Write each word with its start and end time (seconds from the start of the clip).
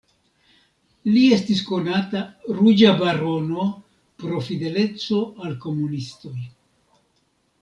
Li 1.15 1.19
estis 1.35 1.59
konata 1.67 2.23
"Ruĝa 2.61 2.93
barono" 3.03 3.67
pro 4.23 4.43
fideleco 4.49 5.23
al 5.47 5.57
komunistoj. 5.67 6.37